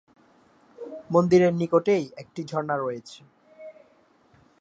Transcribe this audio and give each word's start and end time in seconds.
মন্দিরের 1.11 1.53
নিকটেই 1.53 2.03
একটি 2.17 2.41
ঝরনা 2.43 2.75
রয়েছে। 2.77 3.19